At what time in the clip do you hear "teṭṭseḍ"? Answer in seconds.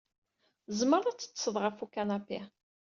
1.19-1.55